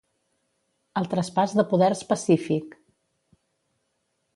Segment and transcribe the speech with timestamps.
[1.01, 2.77] El traspàs de poders pacífic.